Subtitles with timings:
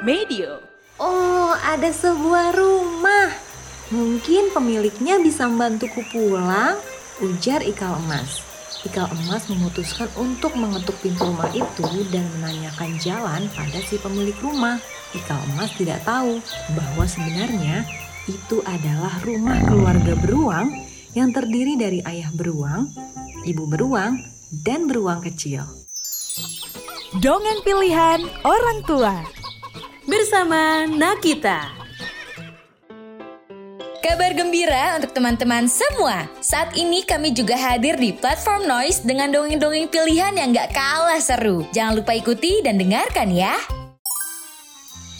[0.00, 0.64] Medio.
[0.96, 3.36] Oh, ada sebuah rumah.
[3.92, 6.80] Mungkin pemiliknya bisa membantuku pulang,
[7.20, 8.40] ujar Ikal Emas.
[8.88, 14.80] Ikal Emas memutuskan untuk mengetuk pintu rumah itu dan menanyakan jalan pada si pemilik rumah.
[15.12, 16.40] Ikal Emas tidak tahu
[16.72, 17.84] bahwa sebenarnya
[18.24, 20.72] itu adalah rumah keluarga beruang
[21.12, 22.88] yang terdiri dari ayah beruang,
[23.44, 24.16] ibu beruang,
[24.64, 25.68] dan beruang kecil.
[27.20, 29.39] Dongeng pilihan orang tua.
[30.10, 31.70] Bersama Nakita.
[34.02, 36.26] Kabar gembira untuk teman-teman semua.
[36.42, 41.62] Saat ini kami juga hadir di platform Noise dengan dongeng-dongeng pilihan yang gak kalah seru.
[41.70, 43.54] Jangan lupa ikuti dan dengarkan ya.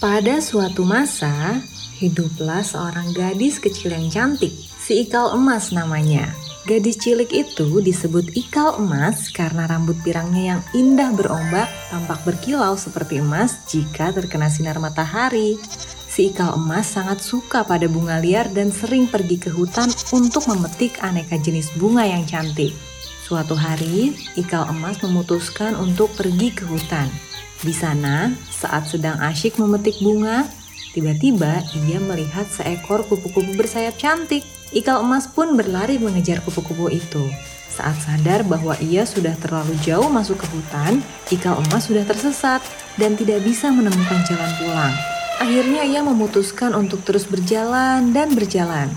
[0.03, 1.63] Pada suatu masa,
[2.03, 4.51] hiduplah seorang gadis kecil yang cantik.
[4.83, 6.27] Si Ikal Emas namanya.
[6.69, 13.17] Gadis cilik itu disebut Ikal Emas karena rambut pirangnya yang indah berombak tampak berkilau seperti
[13.17, 15.57] emas jika terkena sinar matahari.
[16.11, 21.01] Si Ikal Emas sangat suka pada bunga liar dan sering pergi ke hutan untuk memetik
[21.01, 22.77] aneka jenis bunga yang cantik.
[23.25, 27.09] Suatu hari, Ikal Emas memutuskan untuk pergi ke hutan.
[27.65, 30.45] Di sana, saat sedang asyik memetik bunga,
[30.93, 34.43] tiba-tiba ia melihat seekor kupu-kupu bersayap cantik.
[34.71, 37.27] Ikal emas pun berlari mengejar kupu-kupu itu.
[37.71, 42.63] Saat sadar bahwa ia sudah terlalu jauh masuk ke hutan, ikal emas sudah tersesat
[42.99, 44.95] dan tidak bisa menemukan jalan pulang.
[45.41, 48.93] Akhirnya ia memutuskan untuk terus berjalan dan berjalan.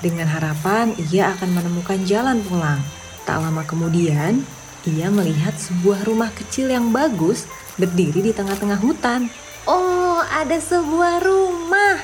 [0.00, 2.80] Dengan harapan ia akan menemukan jalan pulang.
[3.28, 4.46] Tak lama kemudian,
[4.88, 7.44] ia melihat sebuah rumah kecil yang bagus
[7.76, 9.28] berdiri di tengah-tengah hutan.
[9.68, 12.00] Oh, ada sebuah rumah.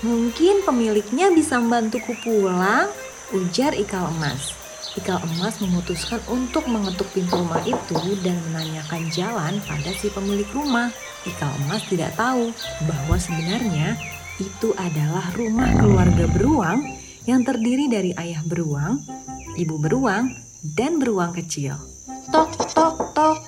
[0.00, 2.88] Mungkin pemiliknya bisa membantuku pulang,
[3.32, 4.56] ujar Ikal Emas.
[4.96, 10.88] Ikal Emas memutuskan untuk mengetuk pintu rumah itu dan menanyakan jalan pada si pemilik rumah.
[11.28, 12.52] Ikal Emas tidak tahu
[12.88, 14.00] bahwa sebenarnya
[14.40, 16.84] itu adalah rumah keluarga beruang
[17.28, 19.00] yang terdiri dari ayah beruang,
[19.56, 20.32] ibu beruang,
[20.64, 21.76] dan beruang kecil.
[22.32, 23.43] Tok, tok, tok.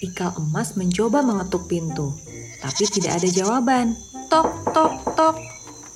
[0.00, 2.16] Ikal Emas mencoba mengetuk pintu,
[2.64, 3.92] tapi tidak ada jawaban.
[4.32, 5.36] Tok, tok, tok.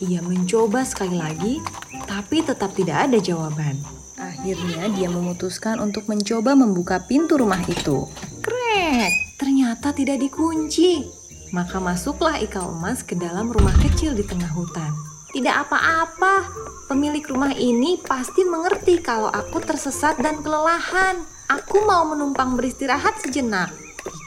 [0.04, 1.64] Ia mencoba sekali lagi,
[2.04, 3.80] tapi tetap tidak ada jawaban.
[4.20, 8.04] Akhirnya dia memutuskan untuk mencoba membuka pintu rumah itu.
[8.44, 11.08] Krek, ternyata tidak dikunci.
[11.56, 14.92] Maka masuklah Ikal Emas ke dalam rumah kecil di tengah hutan.
[15.32, 16.44] Tidak apa-apa,
[16.92, 21.24] pemilik rumah ini pasti mengerti kalau aku tersesat dan kelelahan.
[21.48, 23.83] Aku mau menumpang beristirahat sejenak,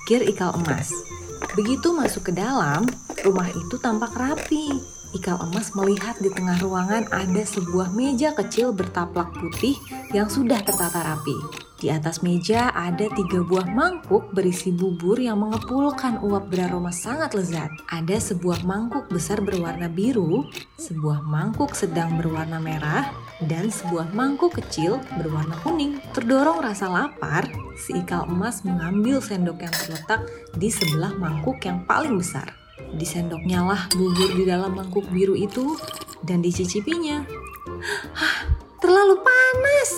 [0.07, 0.87] pikir Ikal Emas.
[1.59, 2.87] Begitu masuk ke dalam,
[3.27, 4.79] rumah itu tampak rapi.
[5.11, 9.75] Ikal emas melihat di tengah ruangan ada sebuah meja kecil bertaplak putih
[10.15, 11.35] yang sudah tertata rapi.
[11.83, 17.67] Di atas meja ada tiga buah mangkuk berisi bubur yang mengepulkan uap beraroma sangat lezat.
[17.91, 20.47] Ada sebuah mangkuk besar berwarna biru,
[20.79, 23.11] sebuah mangkuk sedang berwarna merah,
[23.45, 26.01] dan sebuah mangkuk kecil berwarna kuning.
[26.15, 27.45] Terdorong rasa lapar,
[27.77, 30.21] si ikal emas mengambil sendok yang terletak
[30.57, 32.57] di sebelah mangkuk yang paling besar.
[32.97, 35.77] Disendoknya lah bubur di dalam mangkuk biru itu
[36.25, 37.21] dan dicicipinya.
[38.17, 38.37] Hah,
[38.81, 39.91] terlalu panas.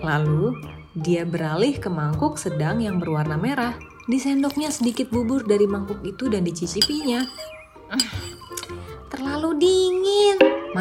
[0.00, 0.56] Lalu
[0.96, 3.76] dia beralih ke mangkuk sedang yang berwarna merah.
[4.06, 7.26] Disendoknya sedikit bubur dari mangkuk itu dan dicicipinya.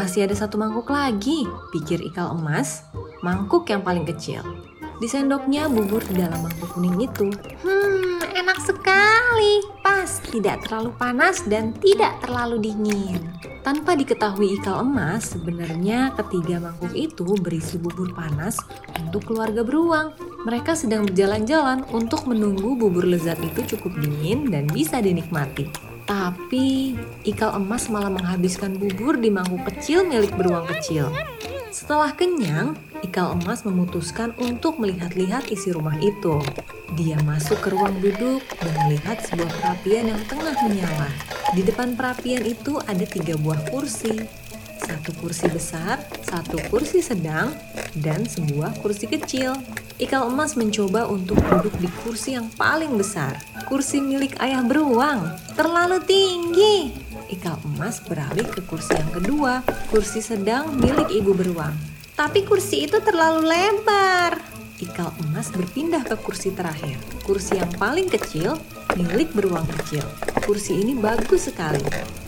[0.06, 2.86] Masih ada satu mangkuk lagi, pikir Ikal emas.
[3.26, 4.46] Mangkuk yang paling kecil.
[5.02, 7.34] Disendoknya bubur di dalam mangkuk kuning itu.
[7.66, 9.66] Hmm, enak sekali.
[9.82, 13.18] Pas, tidak terlalu panas dan tidak terlalu dingin.
[13.66, 18.62] Tanpa diketahui Ikal emas, sebenarnya ketiga mangkuk itu berisi bubur panas
[19.02, 20.14] untuk keluarga beruang.
[20.46, 25.95] Mereka sedang berjalan-jalan untuk menunggu bubur lezat itu cukup dingin dan bisa dinikmati.
[26.06, 26.94] Tapi
[27.26, 31.10] Ikal emas malah menghabiskan bubur di mangkuk kecil milik beruang kecil.
[31.74, 36.40] Setelah kenyang, Ikal emas memutuskan untuk melihat-lihat isi rumah itu.
[36.94, 41.10] Dia masuk ke ruang duduk dan melihat sebuah perapian yang tengah menyala.
[41.58, 44.22] Di depan perapian itu ada tiga buah kursi.
[44.86, 47.58] Satu kursi besar, satu kursi sedang,
[47.98, 49.58] dan sebuah kursi kecil.
[49.98, 53.42] Ikal emas mencoba untuk duduk di kursi yang paling besar.
[53.66, 55.26] Kursi milik ayah beruang.
[55.58, 56.94] Terlalu tinggi.
[57.34, 61.74] Ikal emas beralih ke kursi yang kedua, kursi sedang milik ibu beruang.
[62.14, 64.38] Tapi kursi itu terlalu lebar.
[64.78, 66.94] Ikal emas berpindah ke kursi terakhir,
[67.26, 68.62] kursi yang paling kecil
[68.94, 70.06] milik beruang kecil.
[70.46, 71.82] Kursi ini bagus sekali,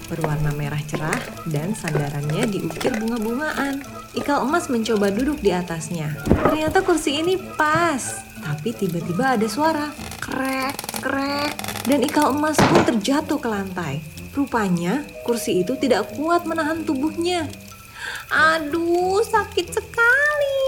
[0.10, 1.22] berwarna merah cerah
[1.54, 3.86] dan sandarannya diukir bunga-bungaan.
[4.18, 6.18] Ikal emas mencoba duduk di atasnya.
[6.26, 11.52] Ternyata kursi ini pas, tapi tiba-tiba ada suara krek, krek,
[11.88, 14.04] dan ikal emas pun terjatuh ke lantai.
[14.36, 17.48] Rupanya kursi itu tidak kuat menahan tubuhnya.
[18.30, 20.62] Aduh, sakit sekali.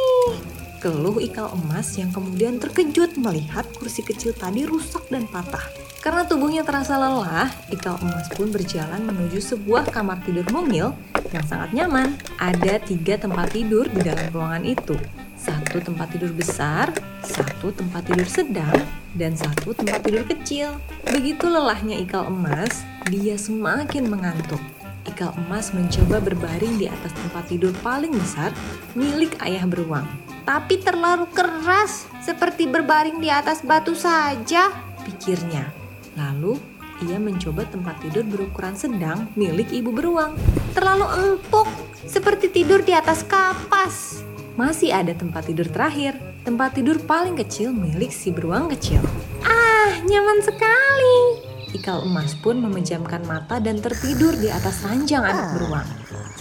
[0.80, 5.62] Keluh ikal emas yang kemudian terkejut melihat kursi kecil tadi rusak dan patah.
[6.00, 10.96] Karena tubuhnya terasa lelah, ikal emas pun berjalan menuju sebuah kamar tidur mungil
[11.36, 12.16] yang sangat nyaman.
[12.40, 14.96] Ada tiga tempat tidur di dalam ruangan itu.
[15.36, 16.96] Satu tempat tidur besar,
[17.28, 18.80] satu tempat tidur sedang,
[19.18, 20.78] dan satu tempat tidur kecil.
[21.08, 24.62] Begitu lelahnya ikal emas, dia semakin mengantuk.
[25.08, 28.54] Ikal emas mencoba berbaring di atas tempat tidur paling besar
[28.94, 30.06] milik ayah beruang.
[30.46, 34.70] Tapi terlalu keras, seperti berbaring di atas batu saja,
[35.06, 35.70] pikirnya.
[36.18, 36.58] Lalu
[37.06, 40.36] ia mencoba tempat tidur berukuran sedang milik ibu beruang.
[40.76, 41.70] Terlalu empuk,
[42.04, 44.26] seperti tidur di atas kapas.
[44.60, 46.20] Masih ada tempat tidur terakhir,
[46.50, 49.06] tempat tidur paling kecil milik si beruang kecil.
[49.46, 51.46] Ah, nyaman sekali.
[51.78, 55.86] Ikal emas pun memejamkan mata dan tertidur di atas ranjang anak beruang.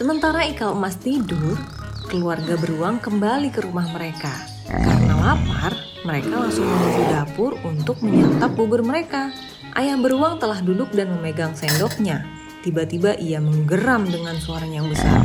[0.01, 1.61] Sementara Ikal emas tidur,
[2.09, 4.33] keluarga beruang kembali ke rumah mereka.
[4.65, 5.77] Karena lapar,
[6.09, 9.29] mereka langsung menuju dapur untuk menyantap bubur mereka.
[9.77, 12.25] Ayah beruang telah duduk dan memegang sendoknya.
[12.65, 15.21] Tiba-tiba ia menggeram dengan suara yang besar.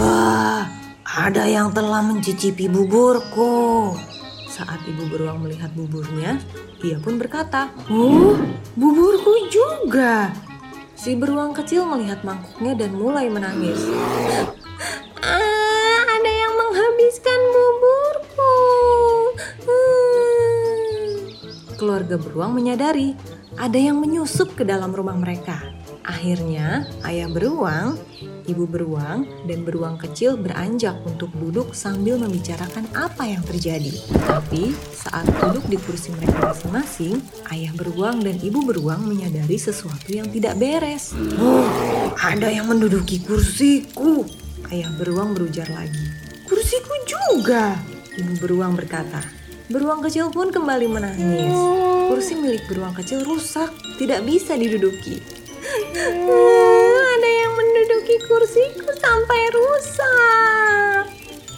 [0.00, 0.64] Wah,
[1.04, 3.92] ada yang telah mencicipi buburku.
[4.48, 6.40] Saat ibu beruang melihat buburnya,
[6.80, 8.40] ia pun berkata, Oh,
[8.72, 10.32] buburku juga.
[10.96, 13.76] Si beruang kecil melihat mangkuknya dan mulai menangis.
[15.20, 18.56] Ah, ada yang menghabiskan buburku.
[19.68, 21.12] Hmm.
[21.76, 23.12] Keluarga beruang menyadari
[23.60, 25.60] ada yang menyusup ke dalam rumah mereka.
[26.04, 27.98] Akhirnya, ayah beruang,
[28.46, 33.92] ibu beruang, dan beruang kecil beranjak untuk duduk sambil membicarakan apa yang terjadi.
[34.24, 37.20] Tapi, saat duduk di kursi mereka masing-masing,
[37.52, 41.12] ayah beruang dan ibu beruang menyadari sesuatu yang tidak beres.
[41.40, 41.68] Oh,
[42.20, 44.24] ada yang menduduki kursiku.
[44.72, 46.04] Ayah beruang berujar lagi.
[46.48, 47.76] Kursiku juga.
[48.14, 49.20] Ibu beruang berkata.
[49.68, 51.56] Beruang kecil pun kembali menangis.
[52.12, 55.24] Kursi milik beruang kecil rusak, tidak bisa diduduki.
[58.14, 61.02] Menduduki kursiku sampai rusak.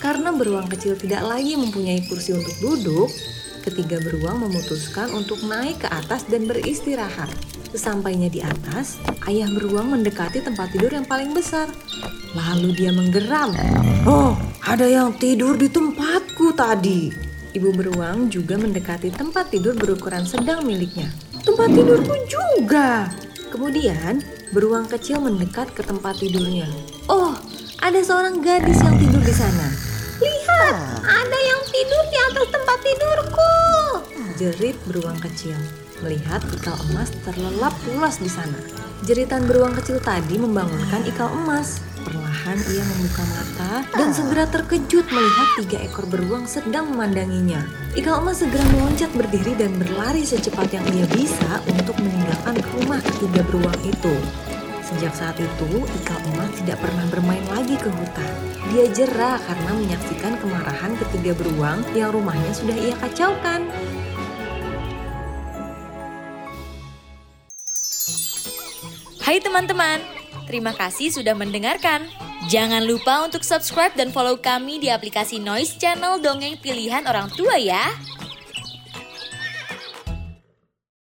[0.01, 3.13] Karena beruang kecil tidak lagi mempunyai kursi untuk duduk,
[3.61, 7.29] ketiga beruang memutuskan untuk naik ke atas dan beristirahat.
[7.77, 8.97] Sesampainya di atas,
[9.29, 11.69] ayah beruang mendekati tempat tidur yang paling besar.
[12.33, 13.53] Lalu dia menggeram.
[14.09, 14.33] Oh,
[14.65, 17.13] ada yang tidur di tempatku tadi.
[17.53, 21.13] Ibu beruang juga mendekati tempat tidur berukuran sedang miliknya.
[21.45, 23.13] Tempat tidurku juga.
[23.57, 24.21] Kemudian,
[24.53, 26.69] beruang kecil mendekat ke tempat tidurnya.
[27.09, 27.33] Oh,
[27.81, 29.73] ada seorang gadis yang tidur di sana.
[30.21, 33.57] Lihat, ada yang tidur di atas tempat tidurku.
[34.37, 35.57] Jerit beruang kecil
[36.05, 38.61] melihat ikal emas terlelap pulas di sana.
[39.09, 41.81] Jeritan beruang kecil tadi membangunkan ikal emas.
[42.47, 47.59] Perlahan ia membuka mata dan segera terkejut melihat tiga ekor beruang sedang memandanginya.
[47.99, 53.43] Ikal emas segera meloncat berdiri dan berlari secepat yang ia bisa untuk meninggalkan rumah ketiga
[53.51, 54.15] beruang itu.
[54.79, 58.31] Sejak saat itu, Ikal emas tidak pernah bermain lagi ke hutan.
[58.71, 63.67] Dia jerah karena menyaksikan kemarahan ketiga beruang yang rumahnya sudah ia kacaukan.
[69.19, 69.99] Hai teman-teman,
[70.47, 72.26] terima kasih sudah mendengarkan.
[72.47, 77.59] Jangan lupa untuk subscribe dan follow kami di aplikasi Noise Channel Dongeng Pilihan Orang Tua
[77.59, 77.83] ya.